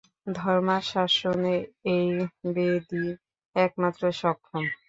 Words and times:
ধর্মশাসনে 0.35 1.55
এই 1.95 2.09
বেদই 2.53 3.07
একমাত্র 3.55 4.03
সক্ষম। 4.21 4.63